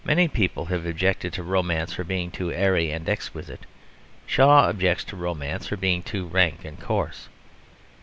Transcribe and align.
Many 0.03 0.27
people 0.27 0.65
have 0.65 0.83
objected 0.87 1.31
to 1.33 1.43
romance 1.43 1.93
for 1.93 2.03
being 2.03 2.31
too 2.31 2.51
airy 2.51 2.89
and 2.89 3.07
exquisite. 3.07 3.67
Shaw 4.25 4.61
objects 4.67 5.03
to 5.03 5.15
romance 5.15 5.67
for 5.67 5.77
being 5.77 6.01
too 6.01 6.25
rank 6.25 6.65
and 6.65 6.79
coarse. 6.79 7.29